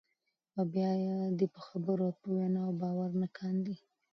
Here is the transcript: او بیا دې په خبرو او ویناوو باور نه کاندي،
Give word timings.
او 0.55 0.63
بیا 0.73 0.89
دې 1.37 1.47
په 1.53 1.59
خبرو 1.67 2.03
او 2.09 2.15
ویناوو 2.35 2.79
باور 2.81 3.09
نه 3.21 3.27
کاندي، 3.37 3.75